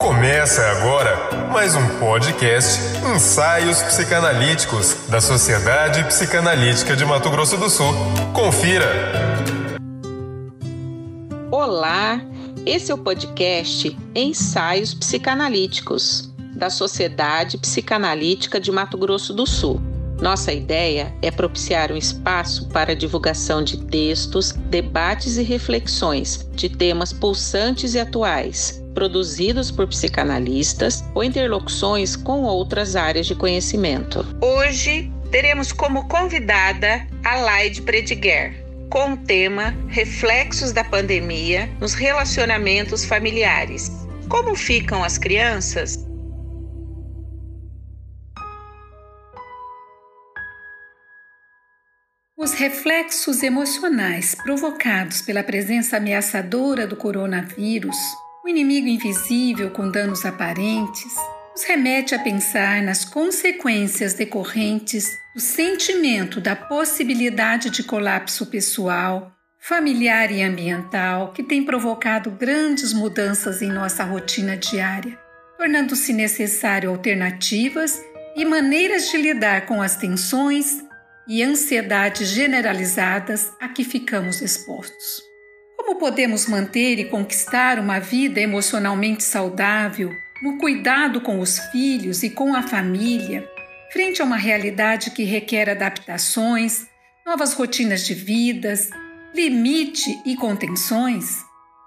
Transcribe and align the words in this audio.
Começa 0.00 0.64
agora 0.64 1.48
mais 1.52 1.74
um 1.74 1.98
podcast 1.98 2.78
Ensaios 3.12 3.82
Psicanalíticos 3.82 4.94
da 5.08 5.20
Sociedade 5.20 6.04
Psicanalítica 6.04 6.94
de 6.94 7.04
Mato 7.04 7.28
Grosso 7.28 7.56
do 7.56 7.68
Sul. 7.68 7.92
Confira! 8.32 8.86
Olá, 11.50 12.20
esse 12.64 12.92
é 12.92 12.94
o 12.94 12.98
podcast 12.98 13.98
Ensaios 14.14 14.94
Psicanalíticos 14.94 16.32
da 16.54 16.70
Sociedade 16.70 17.58
Psicanalítica 17.58 18.60
de 18.60 18.70
Mato 18.70 18.96
Grosso 18.96 19.34
do 19.34 19.48
Sul. 19.48 19.82
Nossa 20.22 20.52
ideia 20.52 21.12
é 21.20 21.30
propiciar 21.32 21.90
um 21.90 21.96
espaço 21.96 22.68
para 22.68 22.92
a 22.92 22.94
divulgação 22.94 23.64
de 23.64 23.84
textos, 23.86 24.52
debates 24.52 25.36
e 25.36 25.42
reflexões 25.42 26.48
de 26.52 26.68
temas 26.68 27.12
pulsantes 27.12 27.94
e 27.94 27.98
atuais, 27.98 28.80
produzidos 28.98 29.70
por 29.70 29.86
psicanalistas 29.86 31.04
ou 31.14 31.22
interlocuções 31.22 32.16
com 32.16 32.42
outras 32.42 32.96
áreas 32.96 33.28
de 33.28 33.34
conhecimento. 33.36 34.26
Hoje 34.40 35.08
teremos 35.30 35.70
como 35.70 36.08
convidada 36.08 37.06
a 37.24 37.36
Laide 37.36 37.80
Prediguer, 37.82 38.66
com 38.90 39.12
o 39.12 39.16
tema 39.16 39.72
Reflexos 39.86 40.72
da 40.72 40.82
Pandemia 40.82 41.70
nos 41.78 41.94
Relacionamentos 41.94 43.04
Familiares. 43.04 43.88
Como 44.28 44.56
ficam 44.56 45.04
as 45.04 45.16
crianças 45.16 46.04
Os 52.36 52.54
reflexos 52.54 53.42
emocionais 53.42 54.34
provocados 54.34 55.22
pela 55.22 55.42
presença 55.42 55.96
ameaçadora 55.96 56.86
do 56.86 56.96
coronavírus, 56.96 57.96
o 58.48 58.50
inimigo 58.50 58.88
invisível 58.88 59.70
com 59.70 59.90
danos 59.90 60.24
aparentes, 60.24 61.14
nos 61.52 61.64
remete 61.64 62.14
a 62.14 62.18
pensar 62.18 62.82
nas 62.82 63.04
consequências 63.04 64.14
decorrentes 64.14 65.18
do 65.34 65.40
sentimento 65.40 66.40
da 66.40 66.56
possibilidade 66.56 67.68
de 67.68 67.82
colapso 67.82 68.46
pessoal, 68.46 69.30
familiar 69.60 70.32
e 70.32 70.42
ambiental 70.42 71.34
que 71.34 71.42
tem 71.42 71.62
provocado 71.62 72.30
grandes 72.30 72.94
mudanças 72.94 73.60
em 73.60 73.68
nossa 73.68 74.02
rotina 74.02 74.56
diária, 74.56 75.18
tornando-se 75.58 76.14
necessário 76.14 76.88
alternativas 76.88 78.00
e 78.34 78.46
maneiras 78.46 79.10
de 79.10 79.18
lidar 79.18 79.66
com 79.66 79.82
as 79.82 79.96
tensões 79.96 80.82
e 81.28 81.42
ansiedades 81.42 82.28
generalizadas 82.28 83.52
a 83.60 83.68
que 83.68 83.84
ficamos 83.84 84.40
expostos. 84.40 85.27
Como 85.78 85.98
podemos 85.98 86.46
manter 86.46 86.98
e 86.98 87.04
conquistar 87.04 87.78
uma 87.78 87.98
vida 87.98 88.40
emocionalmente 88.40 89.22
saudável 89.22 90.12
no 90.42 90.58
cuidado 90.58 91.20
com 91.22 91.40
os 91.40 91.58
filhos 91.70 92.22
e 92.22 92.28
com 92.28 92.54
a 92.54 92.62
família, 92.62 93.48
frente 93.90 94.20
a 94.20 94.24
uma 94.24 94.36
realidade 94.36 95.12
que 95.12 95.24
requer 95.24 95.70
adaptações, 95.70 96.86
novas 97.24 97.54
rotinas 97.54 98.04
de 98.04 98.12
vidas, 98.12 98.90
limite 99.34 100.20
e 100.26 100.36
contenções? 100.36 101.38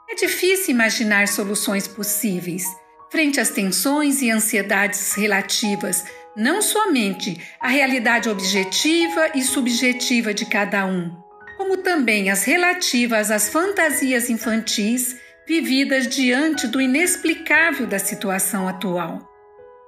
É 0.09 0.16
difícil 0.16 0.73
imaginar 0.73 1.28
soluções 1.28 1.88
possíveis 1.88 2.64
frente 3.11 3.42
às 3.42 3.50
tensões 3.50 4.22
e 4.22 4.31
ansiedades 4.31 5.14
relativas 5.14 6.05
não 6.36 6.61
somente 6.61 7.38
à 7.59 7.67
realidade 7.67 8.30
objetiva 8.30 9.31
e 9.36 9.42
subjetiva 9.42 10.33
de 10.33 10.45
cada 10.45 10.86
um, 10.86 11.14
como 11.62 11.78
também 11.78 12.31
as 12.31 12.44
relativas 12.44 13.30
às 13.30 13.48
fantasias 13.48 14.31
infantis 14.31 15.16
vividas 15.48 16.08
diante 16.08 16.66
do 16.66 16.81
inexplicável 16.81 17.86
da 17.86 18.00
situação 18.00 18.67
atual. 18.67 19.30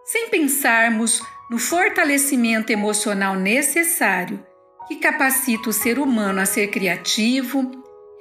Sem 0.05 0.29
pensarmos 0.29 1.19
no 1.49 1.57
fortalecimento 1.57 2.71
emocional 2.71 3.35
necessário 3.35 4.45
que 4.87 4.97
capacita 4.97 5.67
o 5.67 5.73
ser 5.73 5.97
humano 5.97 6.41
a 6.41 6.45
ser 6.45 6.67
criativo, 6.67 7.71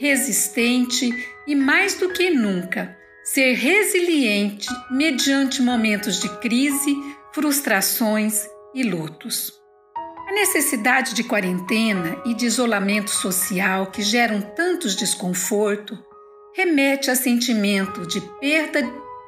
resistente 0.00 1.10
e, 1.46 1.54
mais 1.54 1.94
do 1.96 2.08
que 2.08 2.30
nunca, 2.30 2.96
ser 3.22 3.52
resiliente 3.52 4.68
mediante 4.90 5.60
momentos 5.60 6.18
de 6.18 6.40
crise, 6.40 6.96
frustrações 7.34 8.46
e 8.74 8.82
lutos. 8.82 9.61
A 10.32 10.34
necessidade 10.34 11.12
de 11.12 11.22
quarentena 11.22 12.16
e 12.24 12.32
de 12.32 12.46
isolamento 12.46 13.10
social 13.10 13.90
que 13.90 14.00
geram 14.00 14.40
tantos 14.40 14.96
desconforto 14.96 15.98
remete 16.56 17.10
a 17.10 17.14
sentimento 17.14 18.06
de 18.06 18.18
perda 18.40 18.80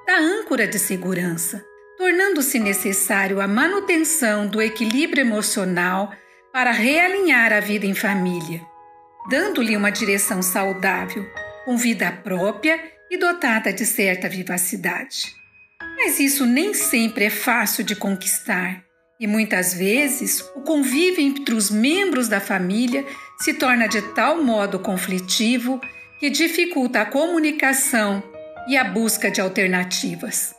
da 0.06 0.16
âncora 0.16 0.66
de 0.66 0.78
segurança, 0.78 1.62
tornando-se 1.98 2.58
necessário 2.58 3.38
a 3.42 3.46
manutenção 3.46 4.46
do 4.46 4.62
equilíbrio 4.62 5.20
emocional 5.20 6.10
para 6.50 6.70
realinhar 6.70 7.52
a 7.52 7.60
vida 7.60 7.84
em 7.84 7.94
família, 7.94 8.62
dando-lhe 9.28 9.76
uma 9.76 9.90
direção 9.90 10.40
saudável, 10.40 11.30
com 11.66 11.76
vida 11.76 12.10
própria 12.10 12.80
e 13.10 13.18
dotada 13.18 13.74
de 13.74 13.84
certa 13.84 14.26
vivacidade. 14.26 15.34
Mas 15.98 16.18
isso 16.18 16.46
nem 16.46 16.72
sempre 16.72 17.26
é 17.26 17.30
fácil 17.30 17.84
de 17.84 17.94
conquistar 17.94 18.82
e 19.18 19.26
muitas 19.26 19.74
vezes 19.74 20.40
o 20.54 20.60
convívio 20.60 21.20
entre 21.20 21.54
os 21.54 21.70
membros 21.70 22.28
da 22.28 22.40
família 22.40 23.04
se 23.38 23.54
torna 23.54 23.86
de 23.86 24.02
tal 24.14 24.42
modo 24.42 24.78
conflitivo 24.78 25.80
que 26.18 26.30
dificulta 26.30 27.00
a 27.00 27.06
comunicação 27.06 28.22
e 28.68 28.76
a 28.76 28.84
busca 28.84 29.30
de 29.30 29.40
alternativas. 29.40 30.54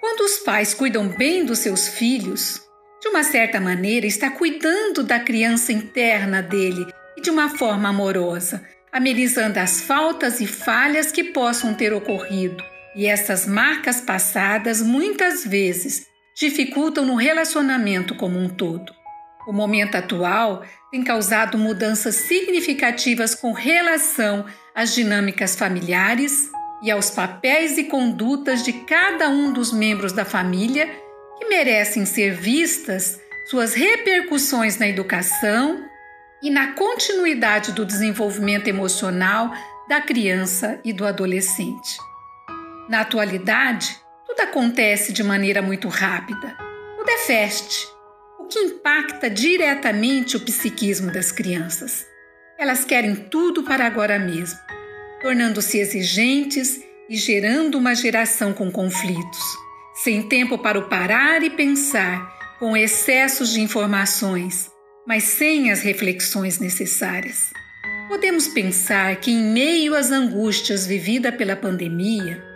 Quando 0.00 0.20
os 0.20 0.38
pais 0.38 0.74
cuidam 0.74 1.08
bem 1.08 1.44
dos 1.44 1.58
seus 1.58 1.88
filhos, 1.88 2.60
de 3.00 3.08
uma 3.08 3.22
certa 3.22 3.60
maneira 3.60 4.06
está 4.06 4.30
cuidando 4.30 5.02
da 5.02 5.18
criança 5.20 5.72
interna 5.72 6.42
dele 6.42 6.86
e 7.16 7.20
de 7.20 7.30
uma 7.30 7.56
forma 7.56 7.88
amorosa, 7.88 8.62
amenizando 8.92 9.58
as 9.58 9.80
faltas 9.80 10.40
e 10.40 10.46
falhas 10.46 11.10
que 11.10 11.24
possam 11.24 11.74
ter 11.74 11.92
ocorrido 11.92 12.62
e 12.98 13.06
essas 13.06 13.46
marcas 13.46 14.00
passadas 14.00 14.82
muitas 14.82 15.44
vezes 15.44 16.07
dificultam 16.38 17.04
no 17.04 17.16
relacionamento 17.16 18.14
como 18.14 18.38
um 18.38 18.48
todo. 18.48 18.92
O 19.46 19.52
momento 19.52 19.96
atual 19.96 20.62
tem 20.90 21.02
causado 21.02 21.58
mudanças 21.58 22.14
significativas 22.14 23.34
com 23.34 23.52
relação 23.52 24.44
às 24.74 24.94
dinâmicas 24.94 25.56
familiares 25.56 26.48
e 26.82 26.90
aos 26.90 27.10
papéis 27.10 27.76
e 27.76 27.84
condutas 27.84 28.62
de 28.62 28.72
cada 28.72 29.28
um 29.28 29.52
dos 29.52 29.72
membros 29.72 30.12
da 30.12 30.24
família 30.24 30.88
que 31.38 31.46
merecem 31.46 32.06
ser 32.06 32.34
vistas 32.34 33.18
suas 33.50 33.74
repercussões 33.74 34.78
na 34.78 34.86
educação 34.86 35.82
e 36.42 36.50
na 36.50 36.74
continuidade 36.74 37.72
do 37.72 37.84
desenvolvimento 37.84 38.68
emocional 38.68 39.50
da 39.88 40.00
criança 40.00 40.78
e 40.84 40.92
do 40.92 41.04
adolescente. 41.04 41.96
Na 42.88 43.00
atualidade, 43.00 43.96
tudo 44.38 44.42
acontece 44.42 45.12
de 45.12 45.24
maneira 45.24 45.60
muito 45.60 45.88
rápida. 45.88 46.56
Tudo 46.96 47.10
é 47.10 47.18
fast, 47.18 47.88
o 48.38 48.44
que 48.44 48.58
impacta 48.60 49.28
diretamente 49.28 50.36
o 50.36 50.40
psiquismo 50.40 51.10
das 51.10 51.32
crianças. 51.32 52.06
Elas 52.56 52.84
querem 52.84 53.16
tudo 53.16 53.64
para 53.64 53.84
agora 53.84 54.16
mesmo, 54.16 54.58
tornando-se 55.20 55.78
exigentes 55.78 56.80
e 57.10 57.16
gerando 57.16 57.78
uma 57.78 57.96
geração 57.96 58.52
com 58.52 58.70
conflitos, 58.70 59.56
sem 60.04 60.28
tempo 60.28 60.56
para 60.56 60.78
o 60.78 60.88
parar 60.88 61.42
e 61.42 61.50
pensar, 61.50 62.56
com 62.60 62.76
excessos 62.76 63.52
de 63.52 63.60
informações, 63.60 64.70
mas 65.04 65.24
sem 65.24 65.72
as 65.72 65.80
reflexões 65.80 66.60
necessárias. 66.60 67.50
Podemos 68.08 68.46
pensar 68.46 69.16
que, 69.16 69.32
em 69.32 69.52
meio 69.52 69.96
às 69.96 70.12
angústias 70.12 70.86
vividas 70.86 71.34
pela 71.34 71.56
pandemia, 71.56 72.47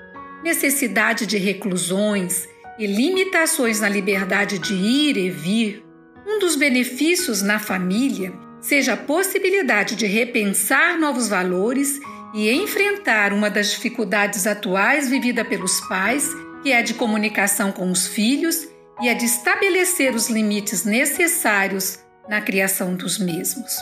necessidade 0.43 1.27
de 1.27 1.39
reclusões 1.39 2.49
e 2.79 2.87
limitações 2.87 3.81
na 3.81 3.89
liberdade 3.89 4.59
de 4.59 4.75
ir 4.75 5.17
e 5.17 5.31
vir, 5.31 5.85
um 6.27 6.39
dos 6.39 6.57
benefícios 6.57 7.43
na 7.43 7.59
família 7.59 8.33
seja 8.61 8.95
a 8.95 8.97
possibilidade 8.97 9.97
de 9.97 10.07
repensar 10.07 10.99
novos 10.99 11.29
valores 11.29 12.01
e 12.35 12.51
enfrentar 12.51 13.33
uma 13.33 13.51
das 13.51 13.71
dificuldades 13.73 14.47
atuais 14.47 15.09
vivida 15.09 15.45
pelos 15.45 15.81
pais, 15.83 16.29
que 16.63 16.71
é 16.73 16.79
a 16.79 16.83
de 16.83 16.95
comunicação 16.95 17.73
com 17.73 17.91
os 17.91 18.07
filhos 18.07 18.69
e 19.01 19.09
a 19.09 19.15
de 19.15 19.27
estabelecer 19.27 20.15
os 20.15 20.29
limites 20.29 20.85
necessários 20.85 21.99
na 22.29 22.41
criação 22.41 22.95
dos 22.95 23.19
mesmos. 23.19 23.77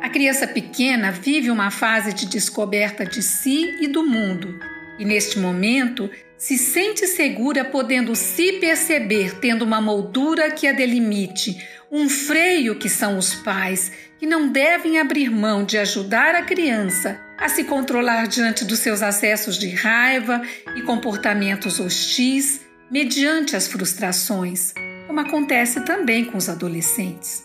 A 0.00 0.08
criança 0.08 0.46
pequena 0.46 1.10
vive 1.10 1.50
uma 1.50 1.70
fase 1.70 2.12
de 2.12 2.26
descoberta 2.26 3.04
de 3.04 3.22
si 3.22 3.76
e 3.80 3.88
do 3.88 4.04
mundo 4.04 4.71
e 4.98 5.04
neste 5.04 5.38
momento 5.38 6.10
se 6.36 6.58
sente 6.58 7.06
segura 7.06 7.64
podendo 7.64 8.16
se 8.16 8.54
perceber 8.54 9.38
tendo 9.38 9.64
uma 9.64 9.80
moldura 9.80 10.50
que 10.50 10.66
a 10.66 10.72
delimite, 10.72 11.56
um 11.90 12.08
freio 12.08 12.74
que 12.76 12.88
são 12.88 13.16
os 13.16 13.34
pais, 13.34 13.92
que 14.18 14.26
não 14.26 14.48
devem 14.48 14.98
abrir 14.98 15.30
mão 15.30 15.64
de 15.64 15.78
ajudar 15.78 16.34
a 16.34 16.42
criança 16.42 17.20
a 17.38 17.48
se 17.48 17.64
controlar 17.64 18.26
diante 18.26 18.64
dos 18.64 18.78
seus 18.78 19.02
acessos 19.02 19.56
de 19.58 19.68
raiva 19.70 20.42
e 20.76 20.82
comportamentos 20.82 21.80
hostis 21.80 22.60
mediante 22.90 23.56
as 23.56 23.66
frustrações, 23.66 24.72
como 25.06 25.20
acontece 25.20 25.80
também 25.84 26.24
com 26.24 26.38
os 26.38 26.48
adolescentes. 26.48 27.44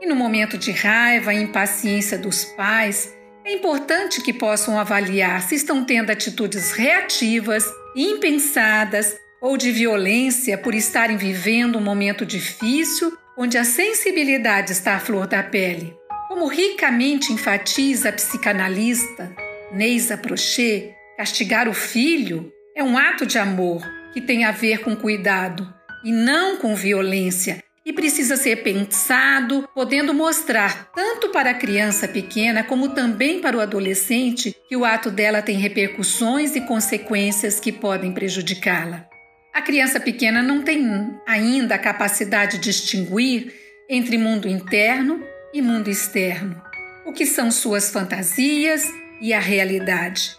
E 0.00 0.06
no 0.06 0.14
momento 0.14 0.58
de 0.58 0.70
raiva 0.70 1.32
e 1.32 1.42
impaciência 1.42 2.18
dos 2.18 2.44
pais, 2.44 3.12
é 3.44 3.52
importante 3.52 4.20
que 4.20 4.32
possam 4.32 4.78
avaliar 4.78 5.42
se 5.42 5.54
estão 5.54 5.84
tendo 5.84 6.10
atitudes 6.10 6.72
reativas, 6.72 7.64
impensadas 7.96 9.16
ou 9.40 9.56
de 9.56 9.72
violência 9.72 10.56
por 10.56 10.74
estarem 10.74 11.16
vivendo 11.16 11.76
um 11.76 11.82
momento 11.82 12.24
difícil 12.24 13.12
onde 13.36 13.58
a 13.58 13.64
sensibilidade 13.64 14.72
está 14.72 14.94
à 14.94 15.00
flor 15.00 15.26
da 15.26 15.42
pele. 15.42 15.96
Como 16.28 16.46
ricamente 16.46 17.32
enfatiza 17.32 18.10
a 18.10 18.12
psicanalista 18.12 19.34
Neisa 19.72 20.16
Prochet, 20.16 20.94
castigar 21.16 21.68
o 21.68 21.74
filho 21.74 22.52
é 22.76 22.84
um 22.84 22.96
ato 22.96 23.26
de 23.26 23.38
amor 23.38 23.82
que 24.12 24.20
tem 24.20 24.44
a 24.44 24.52
ver 24.52 24.78
com 24.78 24.94
cuidado 24.94 25.66
e 26.04 26.12
não 26.12 26.56
com 26.56 26.74
violência 26.74 27.62
e 27.84 27.92
precisa 27.92 28.36
ser 28.36 28.62
pensado, 28.62 29.68
podendo 29.74 30.14
mostrar 30.14 30.90
tanto 30.94 31.30
para 31.30 31.50
a 31.50 31.54
criança 31.54 32.06
pequena 32.06 32.62
como 32.62 32.90
também 32.90 33.40
para 33.40 33.56
o 33.56 33.60
adolescente 33.60 34.54
que 34.68 34.76
o 34.76 34.84
ato 34.84 35.10
dela 35.10 35.42
tem 35.42 35.58
repercussões 35.58 36.54
e 36.54 36.60
consequências 36.60 37.58
que 37.58 37.72
podem 37.72 38.12
prejudicá-la. 38.12 39.08
A 39.52 39.60
criança 39.60 40.00
pequena 40.00 40.42
não 40.42 40.62
tem 40.62 41.12
ainda 41.26 41.74
a 41.74 41.78
capacidade 41.78 42.58
de 42.58 42.64
distinguir 42.70 43.52
entre 43.88 44.16
mundo 44.16 44.48
interno 44.48 45.22
e 45.52 45.60
mundo 45.60 45.90
externo, 45.90 46.62
o 47.04 47.12
que 47.12 47.26
são 47.26 47.50
suas 47.50 47.90
fantasias 47.90 48.86
e 49.20 49.34
a 49.34 49.40
realidade, 49.40 50.36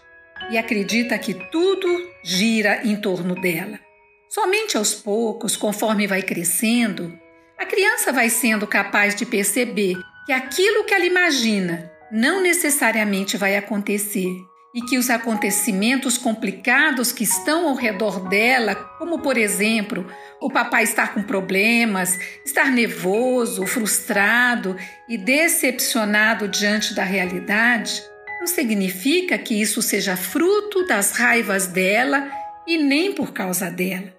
e 0.50 0.58
acredita 0.58 1.16
que 1.18 1.34
tudo 1.50 1.86
gira 2.24 2.80
em 2.84 2.96
torno 2.96 3.34
dela. 3.40 3.78
Somente 4.28 4.76
aos 4.76 4.94
poucos, 4.94 5.56
conforme 5.56 6.08
vai 6.08 6.20
crescendo, 6.20 7.16
a 7.58 7.66
criança 7.66 8.12
vai 8.12 8.28
sendo 8.28 8.66
capaz 8.66 9.14
de 9.14 9.24
perceber 9.24 9.96
que 10.26 10.32
aquilo 10.32 10.84
que 10.84 10.94
ela 10.94 11.04
imagina 11.04 11.90
não 12.10 12.40
necessariamente 12.40 13.36
vai 13.36 13.56
acontecer 13.56 14.28
e 14.74 14.82
que 14.82 14.98
os 14.98 15.08
acontecimentos 15.08 16.18
complicados 16.18 17.12
que 17.12 17.22
estão 17.22 17.68
ao 17.68 17.74
redor 17.74 18.28
dela, 18.28 18.74
como 18.74 19.20
por 19.20 19.36
exemplo, 19.36 20.04
o 20.40 20.50
papai 20.50 20.82
estar 20.82 21.14
com 21.14 21.22
problemas, 21.22 22.18
estar 22.44 22.70
nervoso, 22.72 23.66
frustrado 23.66 24.76
e 25.08 25.16
decepcionado 25.16 26.48
diante 26.48 26.92
da 26.92 27.04
realidade, 27.04 28.02
não 28.40 28.46
significa 28.48 29.38
que 29.38 29.60
isso 29.60 29.80
seja 29.80 30.16
fruto 30.16 30.86
das 30.86 31.12
raivas 31.12 31.68
dela 31.68 32.28
e 32.66 32.76
nem 32.76 33.12
por 33.14 33.32
causa 33.32 33.70
dela. 33.70 34.13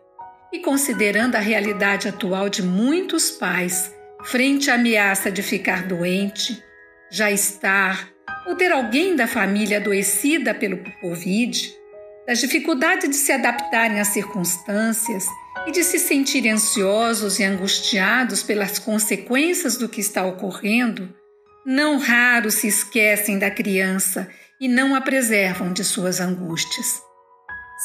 E 0.55 0.59
considerando 0.59 1.35
a 1.35 1.39
realidade 1.39 2.07
atual 2.07 2.47
de 2.47 2.63
muitos 2.63 3.29
pais 3.29 3.93
frente 4.23 4.71
à 4.71 4.75
ameaça 4.75 5.29
de 5.29 5.43
ficar 5.43 5.85
doente, 5.85 6.63
já 7.11 7.29
estar 7.29 8.09
ou 8.47 8.55
ter 8.55 8.71
alguém 8.71 9.17
da 9.17 9.27
família 9.27 9.79
adoecida 9.79 10.53
pelo 10.53 10.77
Covid, 11.01 11.75
das 12.25 12.39
dificuldades 12.39 13.09
de 13.09 13.17
se 13.17 13.33
adaptarem 13.33 13.99
às 13.99 14.07
circunstâncias 14.07 15.25
e 15.67 15.73
de 15.73 15.83
se 15.83 15.99
sentirem 15.99 16.53
ansiosos 16.53 17.37
e 17.37 17.43
angustiados 17.43 18.41
pelas 18.41 18.79
consequências 18.79 19.75
do 19.75 19.89
que 19.89 19.99
está 19.99 20.25
ocorrendo, 20.25 21.13
não 21.65 21.97
raro 21.97 22.49
se 22.49 22.65
esquecem 22.65 23.37
da 23.37 23.51
criança 23.51 24.25
e 24.61 24.69
não 24.69 24.95
a 24.95 25.01
preservam 25.01 25.73
de 25.73 25.83
suas 25.83 26.21
angústias. 26.21 27.01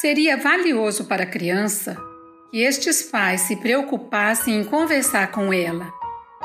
Seria 0.01 0.37
valioso 0.37 1.07
para 1.07 1.25
a 1.25 1.27
criança 1.27 2.01
que 2.51 2.63
estes 2.63 3.03
pais 3.03 3.43
se 3.43 3.57
preocupassem 3.57 4.61
em 4.61 4.65
conversar 4.65 5.31
com 5.31 5.53
ela 5.53 5.93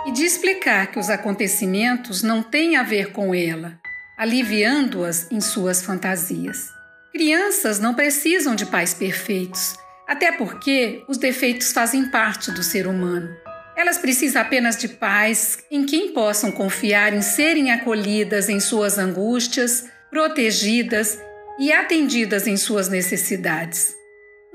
e 0.06 0.12
de 0.12 0.24
explicar 0.24 0.92
que 0.92 1.00
os 1.00 1.10
acontecimentos 1.10 2.22
não 2.22 2.44
têm 2.44 2.76
a 2.76 2.84
ver 2.84 3.12
com 3.12 3.34
ela, 3.34 3.80
aliviando-as 4.18 5.32
em 5.32 5.42
suas 5.42 5.82
fantasias. 5.82 6.70
Crianças 7.12 7.80
não 7.80 7.96
precisam 7.96 8.56
de 8.56 8.66
pais 8.66 8.94
perfeitos, 8.94 9.76
até 10.08 10.32
porque 10.32 11.04
os 11.08 11.18
defeitos 11.18 11.72
fazem 11.72 12.10
parte 12.10 12.52
do 12.52 12.62
ser 12.62 12.86
humano. 12.86 13.36
Elas 13.76 13.98
precisam 13.98 14.42
apenas 14.42 14.78
de 14.78 14.88
pais 14.88 15.60
em 15.72 15.86
quem 15.86 16.14
possam 16.14 16.52
confiar 16.52 17.14
em 17.14 17.22
serem 17.22 17.72
acolhidas 17.72 18.48
em 18.48 18.60
suas 18.60 18.98
angústias, 18.98 19.86
protegidas 20.10 21.18
e 21.60 21.72
atendidas 21.74 22.48
em 22.48 22.56
suas 22.56 22.88
necessidades. 22.90 23.94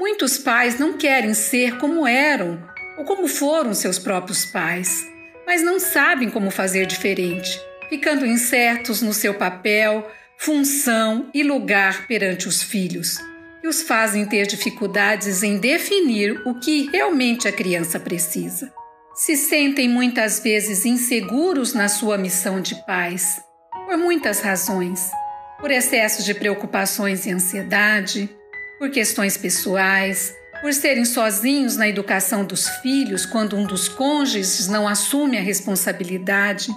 Muitos 0.00 0.38
pais 0.38 0.79
não 0.79 0.94
querem 0.94 1.35
ser 1.35 1.76
como 1.76 2.06
eram 2.06 2.58
ou 2.97 3.05
como 3.05 3.29
foram 3.29 3.75
seus 3.75 3.99
próprios 3.99 4.47
pais, 4.47 5.06
mas 5.47 5.62
não 5.62 5.79
sabem 5.79 6.31
como 6.31 6.50
fazer 6.50 6.87
diferente, 6.87 7.61
ficando 7.91 8.25
incertos 8.25 9.02
no 9.02 9.12
seu 9.12 9.35
papel, 9.35 10.11
função 10.38 11.29
e 11.35 11.43
lugar 11.43 12.06
perante 12.06 12.49
os 12.49 12.62
filhos, 12.62 13.19
e 13.62 13.69
os 13.69 13.82
fazem 13.82 14.25
ter 14.25 14.47
dificuldades 14.47 15.43
em 15.43 15.58
definir 15.58 16.41
o 16.46 16.58
que 16.58 16.88
realmente 16.91 17.46
a 17.46 17.53
criança 17.53 18.00
precisa. 18.00 18.73
Se 19.14 19.37
sentem 19.37 19.87
muitas 19.87 20.41
vezes 20.41 20.87
inseguros 20.87 21.75
na 21.75 21.88
sua 21.88 22.17
missão 22.17 22.62
de 22.62 22.75
pais, 22.87 23.38
por 23.85 23.99
muitas 23.99 24.41
razões, 24.41 25.11
por 25.58 25.70
excesso 25.70 26.23
de 26.23 26.32
preocupações 26.32 27.26
e 27.26 27.31
ansiedade, 27.31 28.35
por 28.81 28.88
questões 28.88 29.37
pessoais, 29.37 30.35
por 30.62 30.73
serem 30.73 31.05
sozinhos 31.05 31.77
na 31.77 31.87
educação 31.87 32.47
dos 32.47 32.67
filhos 32.81 33.27
quando 33.27 33.55
um 33.55 33.67
dos 33.67 33.91
cônjuges 33.91 34.69
não 34.69 34.88
assume 34.88 35.37
a 35.37 35.43
responsabilidade, 35.43 36.69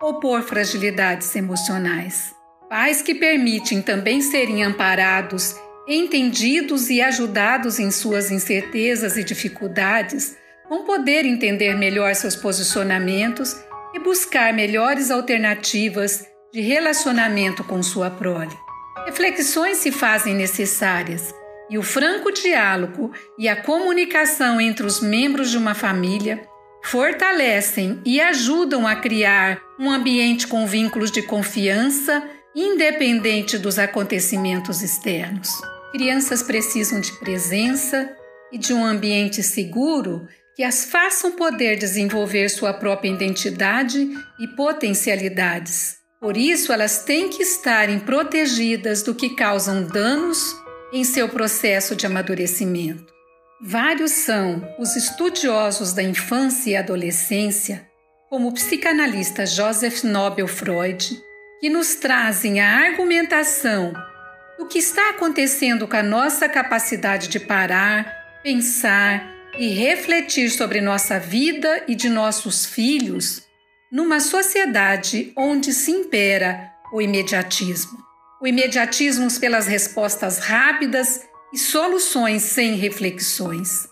ou 0.00 0.18
por 0.18 0.42
fragilidades 0.42 1.36
emocionais. 1.36 2.34
Pais 2.70 3.02
que 3.02 3.14
permitem 3.14 3.82
também 3.82 4.22
serem 4.22 4.64
amparados, 4.64 5.54
entendidos 5.86 6.88
e 6.88 7.02
ajudados 7.02 7.78
em 7.78 7.90
suas 7.90 8.30
incertezas 8.30 9.18
e 9.18 9.22
dificuldades 9.22 10.34
vão 10.66 10.86
poder 10.86 11.26
entender 11.26 11.74
melhor 11.76 12.14
seus 12.14 12.34
posicionamentos 12.34 13.54
e 13.92 13.98
buscar 13.98 14.54
melhores 14.54 15.10
alternativas 15.10 16.24
de 16.54 16.62
relacionamento 16.62 17.62
com 17.64 17.82
sua 17.82 18.08
prole. 18.08 18.56
Reflexões 19.04 19.76
se 19.78 19.92
fazem 19.92 20.34
necessárias 20.34 21.34
e 21.70 21.78
o 21.78 21.82
franco 21.82 22.32
diálogo 22.32 23.12
e 23.38 23.48
a 23.48 23.54
comunicação 23.54 24.60
entre 24.60 24.84
os 24.84 25.00
membros 25.00 25.50
de 25.50 25.56
uma 25.56 25.74
família 25.74 26.42
fortalecem 26.82 28.00
e 28.04 28.20
ajudam 28.20 28.86
a 28.86 28.96
criar 28.96 29.62
um 29.78 29.90
ambiente 29.90 30.46
com 30.48 30.66
vínculos 30.66 31.12
de 31.12 31.22
confiança, 31.22 32.28
independente 32.56 33.56
dos 33.56 33.78
acontecimentos 33.78 34.82
externos. 34.82 35.48
Crianças 35.92 36.42
precisam 36.42 37.00
de 37.00 37.12
presença 37.20 38.10
e 38.50 38.58
de 38.58 38.72
um 38.72 38.84
ambiente 38.84 39.42
seguro 39.42 40.26
que 40.56 40.64
as 40.64 40.84
façam 40.84 41.32
poder 41.32 41.76
desenvolver 41.76 42.48
sua 42.48 42.72
própria 42.72 43.10
identidade 43.10 44.10
e 44.40 44.48
potencialidades. 44.48 45.96
Por 46.20 46.36
isso, 46.36 46.72
elas 46.72 47.04
têm 47.04 47.28
que 47.30 47.42
estarem 47.42 47.98
protegidas 47.98 49.02
do 49.02 49.14
que 49.14 49.30
causam 49.36 49.84
danos 49.84 50.54
em 50.92 51.04
seu 51.04 51.28
processo 51.28 51.94
de 51.94 52.06
amadurecimento. 52.06 53.12
Vários 53.62 54.12
são 54.12 54.66
os 54.78 54.96
estudiosos 54.96 55.92
da 55.92 56.02
infância 56.02 56.70
e 56.70 56.76
adolescência, 56.76 57.86
como 58.28 58.48
o 58.48 58.52
psicanalista 58.52 59.44
Joseph 59.44 60.02
Nobel 60.02 60.48
Freud, 60.48 61.20
que 61.60 61.68
nos 61.68 61.96
trazem 61.96 62.60
a 62.60 62.86
argumentação 62.86 63.92
do 64.58 64.66
que 64.66 64.78
está 64.78 65.10
acontecendo 65.10 65.86
com 65.86 65.96
a 65.96 66.02
nossa 66.02 66.48
capacidade 66.48 67.28
de 67.28 67.38
parar, 67.38 68.40
pensar 68.42 69.30
e 69.58 69.68
refletir 69.68 70.50
sobre 70.50 70.80
nossa 70.80 71.18
vida 71.18 71.84
e 71.86 71.94
de 71.94 72.08
nossos 72.08 72.64
filhos 72.64 73.42
numa 73.92 74.20
sociedade 74.20 75.32
onde 75.36 75.72
se 75.72 75.90
impera 75.90 76.72
o 76.92 77.02
imediatismo 77.02 78.09
o 78.40 78.46
imediatismo 78.46 79.28
pelas 79.38 79.66
respostas 79.66 80.38
rápidas 80.38 81.20
e 81.52 81.58
soluções 81.58 82.42
sem 82.42 82.74
reflexões. 82.74 83.86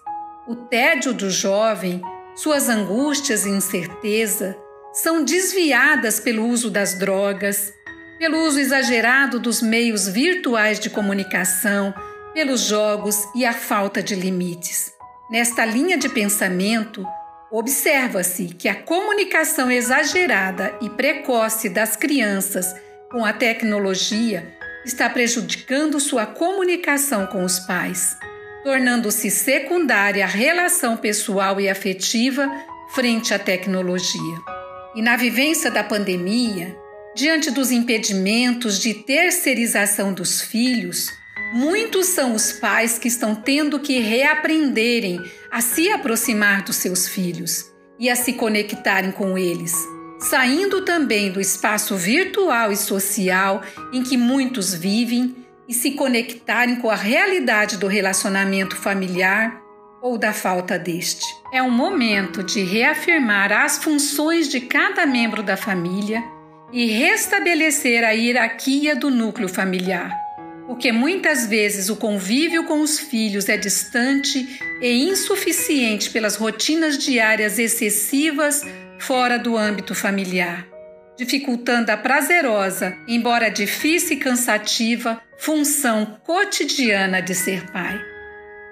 O 0.46 0.56
tédio 0.56 1.12
do 1.12 1.30
jovem, 1.30 2.00
suas 2.34 2.68
angústias 2.68 3.44
e 3.44 3.50
incerteza 3.50 4.56
são 4.92 5.22
desviadas 5.22 6.18
pelo 6.18 6.46
uso 6.46 6.70
das 6.70 6.94
drogas, 6.94 7.74
pelo 8.18 8.38
uso 8.38 8.58
exagerado 8.58 9.38
dos 9.38 9.60
meios 9.60 10.08
virtuais 10.08 10.80
de 10.80 10.88
comunicação, 10.88 11.92
pelos 12.32 12.62
jogos 12.62 13.28
e 13.34 13.44
a 13.44 13.52
falta 13.52 14.02
de 14.02 14.14
limites. 14.14 14.92
Nesta 15.30 15.64
linha 15.66 15.98
de 15.98 16.08
pensamento, 16.08 17.06
observa-se 17.50 18.46
que 18.46 18.68
a 18.68 18.74
comunicação 18.74 19.70
exagerada 19.70 20.74
e 20.80 20.88
precoce 20.88 21.68
das 21.68 21.96
crianças 21.96 22.74
com 23.10 23.24
a 23.24 23.32
tecnologia 23.32 24.54
está 24.84 25.08
prejudicando 25.08 25.98
sua 25.98 26.26
comunicação 26.26 27.26
com 27.26 27.44
os 27.44 27.58
pais, 27.58 28.16
tornando-se 28.62 29.30
secundária 29.30 30.24
a 30.24 30.28
relação 30.28 30.96
pessoal 30.96 31.60
e 31.60 31.68
afetiva 31.68 32.50
frente 32.90 33.32
à 33.32 33.38
tecnologia. 33.38 34.38
E 34.94 35.02
na 35.02 35.16
vivência 35.16 35.70
da 35.70 35.82
pandemia, 35.82 36.76
diante 37.14 37.50
dos 37.50 37.70
impedimentos 37.70 38.78
de 38.78 38.94
terceirização 38.94 40.12
dos 40.12 40.40
filhos, 40.42 41.08
muitos 41.54 42.06
são 42.06 42.34
os 42.34 42.52
pais 42.52 42.98
que 42.98 43.08
estão 43.08 43.34
tendo 43.34 43.80
que 43.80 44.00
reaprenderem 44.00 45.20
a 45.50 45.60
se 45.60 45.90
aproximar 45.90 46.62
dos 46.62 46.76
seus 46.76 47.08
filhos 47.08 47.72
e 47.98 48.10
a 48.10 48.16
se 48.16 48.34
conectarem 48.34 49.10
com 49.10 49.36
eles 49.36 49.97
saindo 50.18 50.82
também 50.82 51.30
do 51.30 51.40
espaço 51.40 51.96
virtual 51.96 52.72
e 52.72 52.76
social 52.76 53.62
em 53.92 54.02
que 54.02 54.16
muitos 54.16 54.74
vivem 54.74 55.36
e 55.68 55.74
se 55.74 55.92
conectarem 55.92 56.76
com 56.76 56.90
a 56.90 56.96
realidade 56.96 57.76
do 57.76 57.86
relacionamento 57.86 58.74
familiar 58.76 59.60
ou 60.00 60.16
da 60.16 60.32
falta 60.32 60.78
deste. 60.78 61.26
É 61.52 61.62
um 61.62 61.70
momento 61.70 62.42
de 62.42 62.62
reafirmar 62.62 63.52
as 63.52 63.78
funções 63.78 64.48
de 64.48 64.60
cada 64.60 65.04
membro 65.06 65.42
da 65.42 65.56
família 65.56 66.22
e 66.72 66.86
restabelecer 66.86 68.04
a 68.04 68.10
hierarquia 68.10 68.94
do 68.94 69.10
núcleo 69.10 69.48
familiar, 69.48 70.12
porque 70.66 70.92
muitas 70.92 71.46
vezes 71.46 71.88
o 71.88 71.96
convívio 71.96 72.64
com 72.64 72.80
os 72.80 72.98
filhos 72.98 73.48
é 73.48 73.56
distante 73.56 74.58
e 74.80 75.08
insuficiente 75.08 76.10
pelas 76.10 76.36
rotinas 76.36 76.98
diárias 76.98 77.58
excessivas 77.58 78.62
fora 78.98 79.38
do 79.38 79.56
âmbito 79.56 79.94
familiar, 79.94 80.66
dificultando 81.16 81.90
a 81.90 81.96
prazerosa, 81.96 82.96
embora 83.06 83.50
difícil 83.50 84.16
e 84.16 84.20
cansativa, 84.20 85.20
função 85.38 86.18
cotidiana 86.24 87.20
de 87.20 87.34
ser 87.34 87.70
pai. 87.70 88.00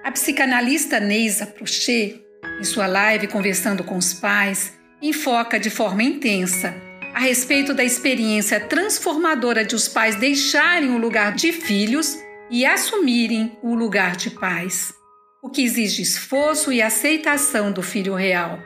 A 0.04 0.12
psicanalista 0.12 1.00
Neisa 1.00 1.46
Prochet, 1.46 2.22
em 2.60 2.64
sua 2.64 2.86
live 2.86 3.26
Conversando 3.28 3.82
com 3.82 3.96
os 3.96 4.12
Pais, 4.14 4.72
enfoca 5.00 5.58
de 5.58 5.70
forma 5.70 6.02
intensa 6.02 6.74
a 7.14 7.18
respeito 7.18 7.72
da 7.72 7.82
experiência 7.82 8.60
transformadora 8.60 9.64
de 9.64 9.74
os 9.74 9.88
pais 9.88 10.16
deixarem 10.16 10.90
o 10.90 10.98
lugar 10.98 11.34
de 11.34 11.50
filhos 11.50 12.18
e 12.50 12.66
assumirem 12.66 13.56
o 13.62 13.74
lugar 13.74 14.16
de 14.16 14.30
pais, 14.30 14.92
o 15.42 15.48
que 15.48 15.62
exige 15.62 16.02
esforço 16.02 16.70
e 16.70 16.82
aceitação 16.82 17.72
do 17.72 17.82
filho 17.82 18.14
real 18.14 18.60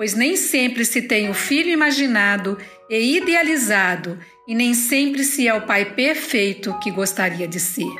pois 0.00 0.14
nem 0.14 0.34
sempre 0.34 0.82
se 0.86 1.02
tem 1.02 1.28
o 1.28 1.34
filho 1.34 1.68
imaginado 1.68 2.56
e 2.88 3.18
idealizado, 3.18 4.18
e 4.48 4.54
nem 4.54 4.72
sempre 4.72 5.22
se 5.22 5.46
é 5.46 5.52
o 5.52 5.66
pai 5.66 5.94
perfeito 5.94 6.72
que 6.82 6.90
gostaria 6.90 7.46
de 7.46 7.60
ser. 7.60 7.92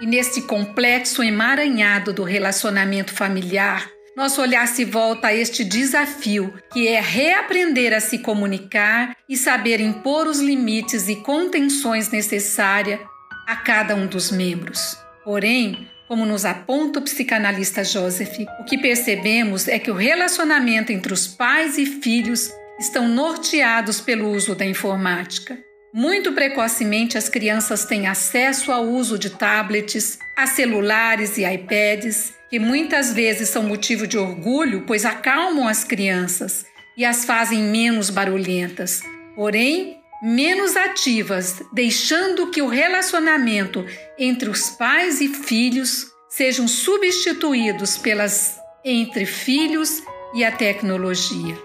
E 0.00 0.06
neste 0.06 0.40
complexo 0.40 1.22
emaranhado 1.22 2.14
do 2.14 2.22
relacionamento 2.22 3.12
familiar, 3.12 3.90
nosso 4.16 4.40
olhar 4.40 4.66
se 4.68 4.86
volta 4.86 5.28
a 5.28 5.34
este 5.34 5.64
desafio, 5.64 6.50
que 6.72 6.88
é 6.88 6.98
reaprender 6.98 7.92
a 7.92 8.00
se 8.00 8.20
comunicar 8.20 9.14
e 9.28 9.36
saber 9.36 9.80
impor 9.80 10.26
os 10.26 10.40
limites 10.40 11.10
e 11.10 11.16
contenções 11.16 12.08
necessárias 12.08 13.00
a 13.46 13.54
cada 13.54 13.94
um 13.94 14.06
dos 14.06 14.30
membros. 14.30 14.96
Porém, 15.22 15.90
como 16.08 16.24
nos 16.24 16.46
aponta 16.46 16.98
o 16.98 17.02
psicanalista 17.02 17.84
Joseph, 17.84 18.38
o 18.58 18.64
que 18.64 18.78
percebemos 18.78 19.68
é 19.68 19.78
que 19.78 19.90
o 19.90 19.94
relacionamento 19.94 20.90
entre 20.90 21.12
os 21.12 21.26
pais 21.26 21.76
e 21.76 21.84
filhos 21.84 22.50
estão 22.80 23.06
norteados 23.06 24.00
pelo 24.00 24.30
uso 24.30 24.54
da 24.54 24.64
informática. 24.64 25.58
Muito 25.92 26.32
precocemente, 26.32 27.18
as 27.18 27.28
crianças 27.28 27.84
têm 27.84 28.06
acesso 28.06 28.72
ao 28.72 28.84
uso 28.84 29.18
de 29.18 29.30
tablets, 29.30 30.18
a 30.36 30.46
celulares 30.46 31.36
e 31.36 31.44
iPads, 31.44 32.32
que 32.48 32.58
muitas 32.58 33.12
vezes 33.12 33.50
são 33.50 33.62
motivo 33.62 34.06
de 34.06 34.16
orgulho, 34.16 34.84
pois 34.86 35.04
acalmam 35.04 35.68
as 35.68 35.84
crianças 35.84 36.64
e 36.96 37.04
as 37.04 37.24
fazem 37.24 37.62
menos 37.64 38.08
barulhentas. 38.08 39.02
Porém, 39.34 39.97
menos 40.22 40.76
ativas, 40.76 41.62
deixando 41.72 42.50
que 42.50 42.60
o 42.60 42.68
relacionamento 42.68 43.84
entre 44.18 44.50
os 44.50 44.70
pais 44.70 45.20
e 45.20 45.28
filhos 45.28 46.06
sejam 46.28 46.66
substituídos 46.66 47.96
pelas 47.96 48.58
entre 48.84 49.24
filhos 49.26 50.02
e 50.34 50.44
a 50.44 50.52
tecnologia. 50.52 51.56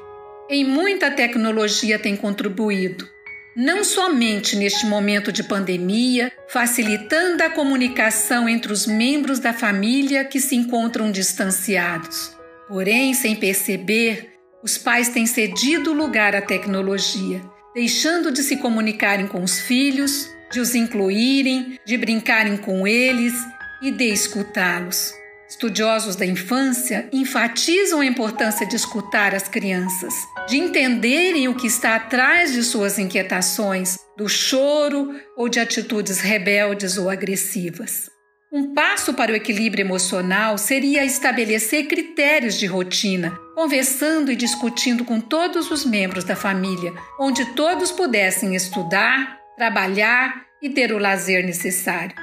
Em 0.50 0.64
muita 0.64 1.10
tecnologia 1.10 1.98
tem 1.98 2.16
contribuído, 2.16 3.08
não 3.56 3.84
somente 3.84 4.56
neste 4.56 4.86
momento 4.86 5.32
de 5.32 5.44
pandemia, 5.44 6.32
facilitando 6.48 7.44
a 7.44 7.50
comunicação 7.50 8.48
entre 8.48 8.72
os 8.72 8.86
membros 8.86 9.40
da 9.40 9.54
família 9.54 10.26
que 10.26 10.40
se 10.40 10.56
encontram 10.56 11.12
distanciados. 11.12 12.36
Porém, 12.68 13.14
sem 13.14 13.36
perceber, 13.36 14.32
os 14.64 14.78
pais 14.78 15.10
têm 15.10 15.26
cedido 15.26 15.94
lugar 15.94 16.36
à 16.36 16.42
tecnologia 16.42 17.53
deixando 17.74 18.32
de 18.32 18.44
se 18.44 18.58
comunicarem 18.58 19.28
com 19.28 19.44
os 19.44 19.60
filhos, 19.60 20.30
de 20.52 20.60
os 20.60 20.76
incluírem, 20.76 21.80
de 21.86 21.98
brincarem 21.98 22.58
com 22.58 22.88
eles 22.88 23.34
e 23.82 23.92
de 23.92 24.06
escutá-los. 24.06 25.14
Estudiosos 25.50 26.16
da 26.16 26.26
infância 26.26 27.08
enfatizam 27.12 28.00
a 28.00 28.06
importância 28.06 28.66
de 28.66 28.76
escutar 28.76 29.36
as 29.36 29.48
crianças, 29.48 30.14
de 30.48 30.58
entenderem 30.58 31.48
o 31.48 31.56
que 31.56 31.68
está 31.68 31.96
atrás 31.96 32.54
de 32.54 32.64
suas 32.64 32.98
inquietações, 32.98 33.98
do 34.18 34.28
choro 34.28 35.14
ou 35.38 35.50
de 35.50 35.60
atitudes 35.60 36.20
rebeldes 36.20 36.98
ou 36.98 37.10
agressivas. 37.10 38.13
Um 38.56 38.72
passo 38.72 39.16
para 39.16 39.32
o 39.32 39.36
equilíbrio 39.36 39.82
emocional 39.82 40.60
seria 40.60 41.04
estabelecer 41.04 41.88
critérios 41.88 42.60
de 42.60 42.68
rotina, 42.68 43.32
conversando 43.56 44.32
e 44.32 44.36
discutindo 44.36 45.04
com 45.04 45.20
todos 45.20 45.72
os 45.72 45.84
membros 45.84 46.24
da 46.24 46.36
família, 46.36 46.94
onde 47.20 47.44
todos 47.56 47.92
pudessem 47.92 48.54
estudar, 48.54 49.40
trabalhar 49.58 50.46
e 50.62 50.70
ter 50.70 50.94
o 50.94 51.00
lazer 51.00 51.44
necessário. 51.44 52.16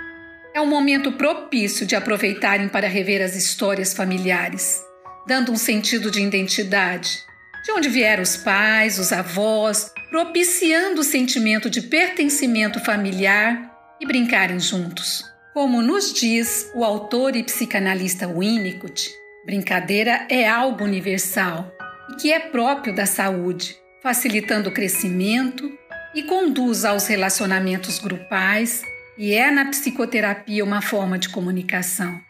É 0.55 0.61
um 0.61 0.69
momento 0.69 1.11
propício 1.11 1.85
de 1.85 1.97
aproveitarem 1.97 2.69
para 2.69 2.87
rever 2.87 3.21
as 3.21 3.35
histórias 3.35 3.93
familiares, 3.93 4.81
dando 5.27 5.51
um 5.51 5.57
sentido 5.57 6.13
de 6.13 6.23
identidade, 6.23 7.25
de 7.65 7.73
onde 7.73 7.89
vieram 7.89 8.23
os 8.23 8.37
pais, 8.37 9.01
os 9.01 9.13
avós, 9.13 9.91
propiciando 10.11 11.01
o 11.01 11.05
sentimento 11.05 11.69
de 11.69 11.83
pertencimento 11.83 12.79
familiar 12.85 13.69
e 14.01 14.07
brincarem 14.07 14.61
juntos. 14.61 15.30
Como 15.53 15.83
nos 15.83 16.13
diz 16.13 16.71
o 16.77 16.85
autor 16.85 17.35
e 17.35 17.43
psicanalista 17.43 18.29
Winnicott, 18.29 19.11
brincadeira 19.45 20.25
é 20.29 20.49
algo 20.49 20.85
universal 20.85 21.69
e 22.09 22.15
que 22.15 22.33
é 22.33 22.39
próprio 22.39 22.95
da 22.95 23.05
saúde, 23.05 23.77
facilitando 24.01 24.69
o 24.69 24.73
crescimento 24.73 25.69
e 26.15 26.23
conduz 26.23 26.85
aos 26.85 27.09
relacionamentos 27.09 27.99
grupais 27.99 28.83
e 29.19 29.35
é 29.35 29.51
na 29.51 29.65
psicoterapia 29.67 30.65
uma 30.65 30.81
forma 30.81 31.19
de 31.19 31.29
comunicação. 31.29 32.21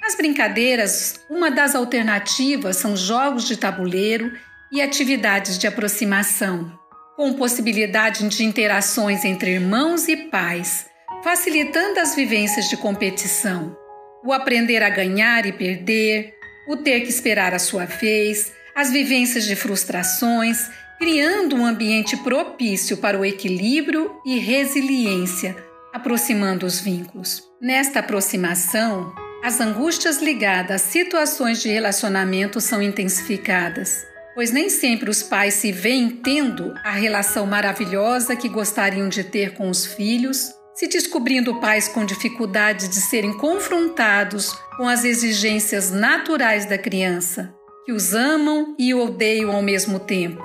Nas 0.00 0.14
brincadeiras, 0.14 1.20
uma 1.28 1.50
das 1.50 1.74
alternativas 1.74 2.76
são 2.76 2.96
jogos 2.96 3.48
de 3.48 3.56
tabuleiro 3.56 4.30
e 4.70 4.80
atividades 4.80 5.58
de 5.58 5.66
aproximação, 5.66 6.72
com 7.16 7.32
possibilidade 7.32 8.26
de 8.28 8.44
interações 8.44 9.24
entre 9.24 9.50
irmãos 9.50 10.06
e 10.06 10.16
pais 10.28 10.87
facilitando 11.22 12.00
as 12.00 12.14
vivências 12.14 12.68
de 12.68 12.76
competição, 12.76 13.76
o 14.24 14.32
aprender 14.32 14.82
a 14.82 14.90
ganhar 14.90 15.46
e 15.46 15.52
perder, 15.52 16.34
o 16.68 16.76
ter 16.76 17.00
que 17.00 17.08
esperar 17.08 17.54
a 17.54 17.58
sua 17.58 17.84
vez, 17.84 18.52
as 18.74 18.90
vivências 18.90 19.44
de 19.44 19.56
frustrações, 19.56 20.70
criando 20.98 21.56
um 21.56 21.66
ambiente 21.66 22.16
propício 22.18 22.96
para 22.98 23.18
o 23.18 23.24
equilíbrio 23.24 24.20
e 24.26 24.38
resiliência, 24.38 25.56
aproximando 25.92 26.66
os 26.66 26.80
vínculos. 26.80 27.42
Nesta 27.60 28.00
aproximação, 28.00 29.12
as 29.42 29.60
angústias 29.60 30.18
ligadas 30.18 30.82
a 30.82 30.84
situações 30.84 31.62
de 31.62 31.68
relacionamento 31.68 32.60
são 32.60 32.82
intensificadas, 32.82 34.04
pois 34.34 34.50
nem 34.50 34.68
sempre 34.68 35.08
os 35.08 35.22
pais 35.22 35.54
se 35.54 35.72
veem 35.72 36.10
tendo 36.10 36.74
a 36.84 36.90
relação 36.90 37.46
maravilhosa 37.46 38.36
que 38.36 38.48
gostariam 38.48 39.08
de 39.08 39.24
ter 39.24 39.54
com 39.54 39.70
os 39.70 39.86
filhos 39.86 40.57
se 40.78 40.86
descobrindo 40.86 41.56
pais 41.56 41.88
com 41.88 42.04
dificuldade 42.04 42.86
de 42.86 43.00
serem 43.00 43.36
confrontados 43.36 44.52
com 44.76 44.86
as 44.86 45.04
exigências 45.04 45.90
naturais 45.90 46.66
da 46.66 46.78
criança, 46.78 47.52
que 47.84 47.90
os 47.90 48.14
amam 48.14 48.76
e 48.78 48.94
odeiam 48.94 49.50
ao 49.50 49.60
mesmo 49.60 49.98
tempo, 49.98 50.44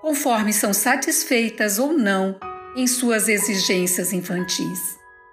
conforme 0.00 0.52
são 0.52 0.72
satisfeitas 0.72 1.80
ou 1.80 1.92
não 1.92 2.38
em 2.76 2.86
suas 2.86 3.28
exigências 3.28 4.12
infantis. 4.12 4.78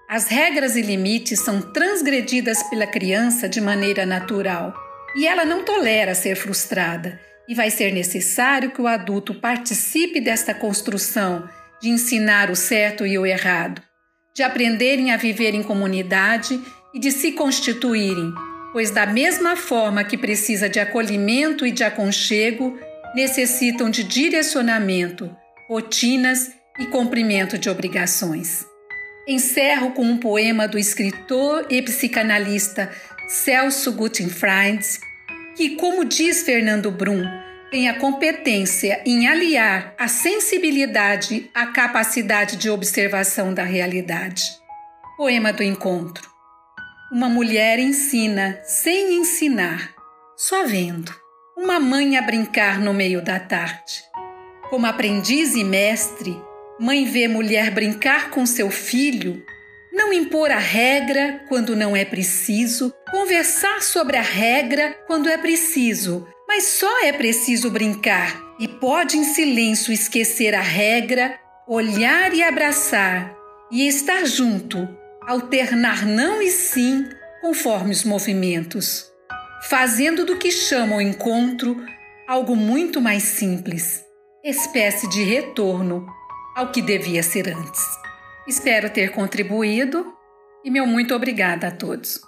As 0.10 0.27
regras 0.27 0.75
e 0.75 0.81
limites 0.81 1.39
são 1.41 1.62
transgredidas 1.62 2.63
pela 2.63 2.88
criança 2.88 3.48
de 3.48 3.62
maneira 3.62 4.07
natural 4.07 4.74
e 5.15 5.27
ela 5.27 5.45
não 5.45 5.63
tolera 5.63 6.15
ser 6.15 6.36
frustrada, 6.36 7.19
e 7.48 7.53
vai 7.53 7.69
ser 7.69 7.93
necessário 7.93 8.71
que 8.71 8.81
o 8.81 8.88
adulto 8.88 9.36
participe 9.36 10.19
desta 10.19 10.51
construção 10.51 11.48
de 11.79 11.89
ensinar 11.89 12.50
o 12.50 12.55
certo 12.55 13.05
e 13.05 13.19
o 13.19 13.25
errado 13.25 13.90
de 14.33 14.43
aprenderem 14.43 15.11
a 15.11 15.17
viver 15.17 15.53
em 15.53 15.63
comunidade 15.63 16.59
e 16.93 17.00
de 17.00 17.11
se 17.11 17.33
constituírem, 17.33 18.33
pois, 18.71 18.91
da 18.91 19.05
mesma 19.05 19.55
forma 19.55 20.03
que 20.03 20.17
precisa 20.17 20.69
de 20.69 20.79
acolhimento 20.79 21.65
e 21.65 21.71
de 21.71 21.83
aconchego, 21.83 22.77
necessitam 23.13 23.89
de 23.89 24.03
direcionamento, 24.03 25.29
rotinas 25.69 26.51
e 26.79 26.85
cumprimento 26.85 27.57
de 27.57 27.69
obrigações. 27.69 28.65
Encerro 29.27 29.91
com 29.91 30.03
um 30.03 30.17
poema 30.17 30.67
do 30.67 30.79
escritor 30.79 31.67
e 31.69 31.81
psicanalista 31.81 32.89
Celso 33.27 33.91
Guttenfried, 33.91 34.83
que, 35.55 35.75
como 35.75 36.05
diz 36.05 36.43
Fernando 36.43 36.89
Brum, 36.89 37.23
tem 37.72 37.88
a 37.88 37.98
competência 37.98 39.01
em 39.06 39.30
aliar 39.30 39.96
a 39.98 40.10
sensibilidade 40.10 41.50
à 41.54 41.68
capacidade 41.68 42.58
de 42.58 42.70
observação 42.70 43.54
da 43.54 43.63
realidade. 43.63 44.44
Poema 45.16 45.54
do 45.54 45.63
encontro. 45.63 46.30
Uma 47.13 47.30
mulher 47.30 47.80
ensina 47.80 48.60
sem 48.66 49.13
ensinar, 49.22 49.94
só 50.36 50.66
vendo. 50.66 51.16
Uma 51.56 51.80
mãe 51.80 52.18
a 52.18 52.22
brincar 52.22 52.78
no 52.78 52.94
meio 52.94 53.24
da 53.24 53.40
tarde. 53.40 54.04
Como 54.70 54.86
aprendiz 54.86 55.56
e 55.56 55.63
mestre, 55.63 56.38
mãe 56.78 57.06
vê 57.06 57.25
mulher 57.28 57.72
brincar 57.72 58.32
com 58.32 58.46
seu 58.46 58.70
filho, 58.70 59.42
não 59.94 60.12
impor 60.12 60.51
a 60.51 60.58
regra 60.58 61.42
quando 61.48 61.75
não 61.75 61.96
é 61.96 62.04
preciso, 62.04 62.94
conversar 63.10 63.82
sobre 63.82 64.18
a 64.18 64.22
regra 64.22 64.94
quando 65.08 65.30
é 65.30 65.38
preciso, 65.38 66.28
mas 66.53 66.65
só 66.65 67.05
é 67.05 67.13
preciso 67.13 67.72
brincar 67.72 68.38
e 68.60 68.67
pode 68.67 69.17
em 69.17 69.24
silêncio 69.24 69.93
esquecer 69.93 70.53
a 70.53 70.60
regra, 70.60 71.39
olhar 71.65 72.34
e 72.34 72.43
abraçar 72.43 73.34
e 73.72 73.88
estar 73.88 74.25
junto, 74.25 74.86
alternar 75.25 76.05
não 76.05 76.41
e 76.41 76.51
sim 76.51 77.08
conforme 77.39 77.91
os 77.91 78.03
movimentos, 78.03 79.10
fazendo 79.70 80.25
do 80.25 80.38
que 80.38 80.51
chamam 80.51 81.00
encontro 81.00 81.81
algo 82.27 82.53
muito 82.53 83.00
mais 83.00 83.24
simples, 83.24 84.03
espécie 84.43 85.08
de 85.08 85.24
retorno 85.24 86.05
ao 86.53 86.70
que 86.70 86.81
devia 86.81 87.24
ser 87.24 87.48
antes. 87.48 87.81
Espero 88.46 88.89
ter 88.89 89.13
contribuído 89.13 90.05
e 90.65 90.70
meu 90.70 90.86
muito 90.86 91.15
obrigada 91.15 91.70
a 91.70 91.72
todos. 91.72 92.20